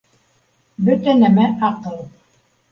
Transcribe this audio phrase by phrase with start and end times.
[0.87, 2.05] Бөтә нәмә аҡыл